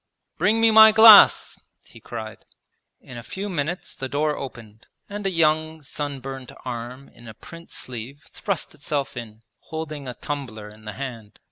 [0.39, 2.39] 'Bring me my glass!' he cried.
[3.01, 7.69] In a few minutes the door opened and a young sunburnt arm in a print
[7.69, 11.39] sleeve thrust itself in, holding a tumbler in the hand.